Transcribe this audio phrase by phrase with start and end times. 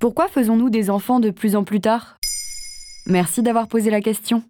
[0.00, 2.16] Pourquoi faisons-nous des enfants de plus en plus tard?
[3.04, 4.42] Merci d'avoir posé la question.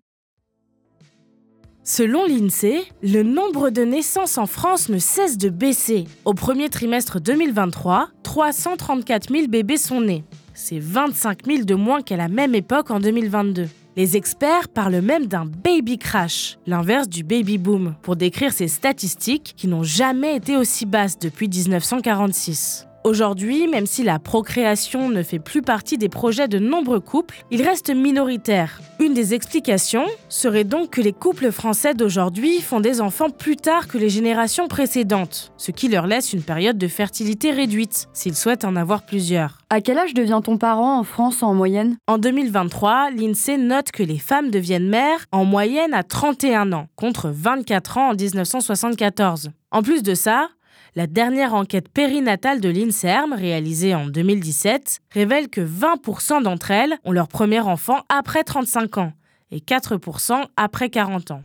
[1.83, 6.05] Selon l'INSEE, le nombre de naissances en France ne cesse de baisser.
[6.25, 10.23] Au premier trimestre 2023, 334 000 bébés sont nés.
[10.55, 13.67] C'est 25 000 de moins qu'à la même époque en 2022.
[13.97, 19.55] Les experts parlent même d'un baby crash, l'inverse du baby boom, pour décrire ces statistiques
[19.57, 22.87] qui n'ont jamais été aussi basses depuis 1946.
[23.03, 27.63] Aujourd'hui, même si la procréation ne fait plus partie des projets de nombreux couples, il
[27.63, 28.79] reste minoritaire.
[29.01, 33.89] Une des explications serait donc que les couples français d'aujourd'hui font des enfants plus tard
[33.89, 38.67] que les générations précédentes, ce qui leur laisse une période de fertilité réduite, s'ils souhaitent
[38.67, 39.61] en avoir plusieurs.
[39.71, 41.97] À quel âge devient-on parent en France en moyenne?
[42.07, 47.31] En 2023, l'INSEE note que les femmes deviennent mères en moyenne à 31 ans, contre
[47.31, 49.53] 24 ans en 1974.
[49.71, 50.49] En plus de ça,
[50.97, 57.13] la dernière enquête périnatale de l'INSERM, réalisée en 2017, révèle que 20% d'entre elles ont
[57.13, 59.13] leur premier enfant après 35 ans
[59.51, 61.43] et 4% après 40 ans.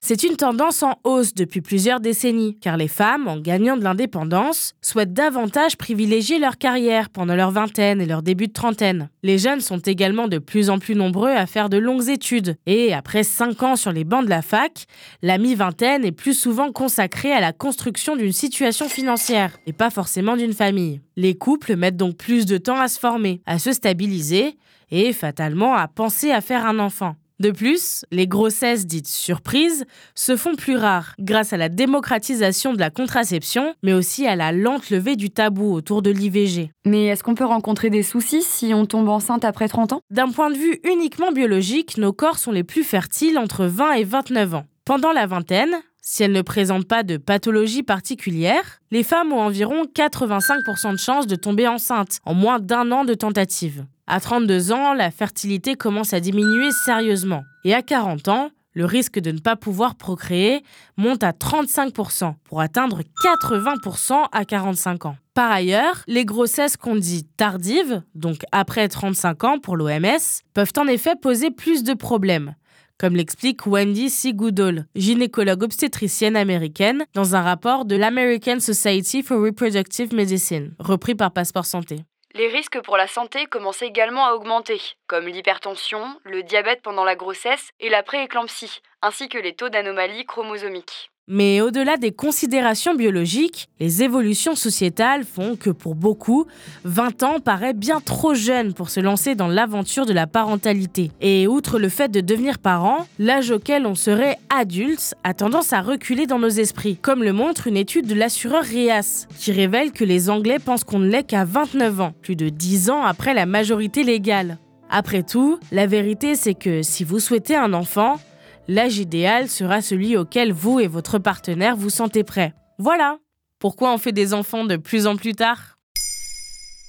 [0.00, 4.74] C'est une tendance en hausse depuis plusieurs décennies, car les femmes, en gagnant de l'indépendance,
[4.82, 9.08] souhaitent davantage privilégier leur carrière pendant leur vingtaine et leur début de trentaine.
[9.22, 12.92] Les jeunes sont également de plus en plus nombreux à faire de longues études, et
[12.92, 14.84] après 5 ans sur les bancs de la fac,
[15.22, 20.36] la mi-vingtaine est plus souvent consacrée à la construction d'une situation financière, et pas forcément
[20.36, 21.00] d'une famille.
[21.16, 24.56] Les couples mettent donc plus de temps à se former, à se stabiliser,
[24.90, 27.16] et fatalement à penser à faire un enfant.
[27.40, 29.84] De plus, les grossesses dites surprises
[30.14, 34.52] se font plus rares grâce à la démocratisation de la contraception, mais aussi à la
[34.52, 36.70] lente levée du tabou autour de l'IVG.
[36.86, 40.00] Mais est-ce qu'on peut rencontrer des soucis si on tombe enceinte après 30 ans?
[40.10, 44.04] D'un point de vue uniquement biologique, nos corps sont les plus fertiles entre 20 et
[44.04, 44.66] 29 ans.
[44.84, 45.74] Pendant la vingtaine,
[46.04, 51.26] si elles ne présentent pas de pathologie particulière, les femmes ont environ 85% de chances
[51.26, 53.86] de tomber enceinte en moins d'un an de tentative.
[54.06, 57.42] À 32 ans, la fertilité commence à diminuer sérieusement.
[57.64, 60.62] Et à 40 ans, le risque de ne pas pouvoir procréer
[60.98, 65.16] monte à 35% pour atteindre 80% à 45 ans.
[65.32, 70.86] Par ailleurs, les grossesses qu'on dit tardives, donc après 35 ans pour l'OMS, peuvent en
[70.86, 72.54] effet poser plus de problèmes
[72.98, 74.32] comme l'explique Wendy C.
[74.32, 81.32] Goodall, gynécologue obstétricienne américaine, dans un rapport de l'American Society for Reproductive Medicine, repris par
[81.32, 82.00] Passeport Santé.
[82.34, 87.14] Les risques pour la santé commencent également à augmenter, comme l'hypertension, le diabète pendant la
[87.14, 91.12] grossesse et la prééclampsie, ainsi que les taux d'anomalies chromosomiques.
[91.26, 96.44] Mais au-delà des considérations biologiques, les évolutions sociétales font que pour beaucoup,
[96.84, 101.10] 20 ans paraît bien trop jeune pour se lancer dans l'aventure de la parentalité.
[101.22, 105.80] Et outre le fait de devenir parent, l'âge auquel on serait adulte a tendance à
[105.80, 110.04] reculer dans nos esprits, comme le montre une étude de l'assureur RIAS, qui révèle que
[110.04, 113.46] les Anglais pensent qu'on ne l'est qu'à 29 ans, plus de 10 ans après la
[113.46, 114.58] majorité légale.
[114.90, 118.20] Après tout, la vérité c'est que si vous souhaitez un enfant,
[118.68, 122.54] l'âge idéal sera celui auquel vous et votre partenaire vous sentez prêts.
[122.78, 123.18] Voilà
[123.64, 125.78] pourquoi on fait des enfants de plus en plus tard?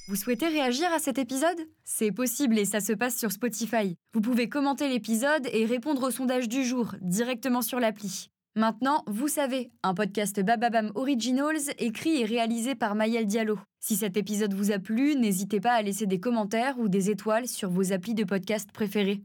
[0.08, 1.58] Vous souhaitez réagir à cet épisode?
[1.84, 3.96] C'est possible et ça se passe sur Spotify.
[4.12, 8.28] Vous pouvez commenter l'épisode et répondre au sondage du jour directement sur l'appli.
[8.56, 13.58] Maintenant, vous savez, un podcast Bababam Originals écrit et réalisé par Mayel Diallo.
[13.80, 17.48] Si cet épisode vous a plu, n'hésitez pas à laisser des commentaires ou des étoiles
[17.48, 19.22] sur vos applis de podcast préférés.